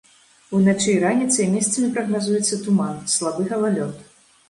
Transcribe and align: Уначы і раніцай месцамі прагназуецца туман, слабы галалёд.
Уначы 0.59 0.87
і 0.93 0.95
раніцай 1.03 1.49
месцамі 1.53 1.91
прагназуецца 1.99 2.63
туман, 2.67 3.01
слабы 3.19 3.51
галалёд. 3.55 4.07